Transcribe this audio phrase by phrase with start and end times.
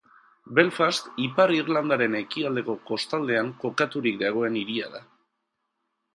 [0.59, 5.05] Belfast Ipar Irlandaren ekialdeko kostaldean kokaturik dagoen hiria da.